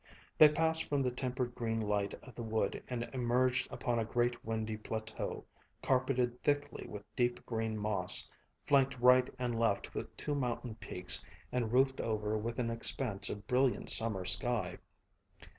They 0.35 0.49
passed 0.49 0.85
from 0.89 1.03
the 1.03 1.11
tempered 1.11 1.53
green 1.53 1.79
light 1.79 2.15
of 2.23 2.33
the 2.33 2.41
wood 2.41 2.81
and 2.87 3.07
emerged 3.13 3.71
upon 3.71 3.99
a 3.99 4.03
great 4.03 4.43
windy 4.43 4.75
plateau, 4.75 5.45
carpeted 5.83 6.41
thickly 6.41 6.87
with 6.89 7.03
deep 7.15 7.45
green 7.45 7.77
moss, 7.77 8.27
flanked 8.65 8.97
right 8.99 9.31
and 9.37 9.59
left 9.59 9.93
with 9.93 10.17
two 10.17 10.33
mountain 10.33 10.73
peaks 10.73 11.23
and 11.51 11.71
roofed 11.71 12.01
over 12.01 12.35
with 12.35 12.57
an 12.57 12.71
expanse 12.71 13.29
of 13.29 13.45
brilliant 13.45 13.91
summer 13.91 14.25
sky. 14.25 14.79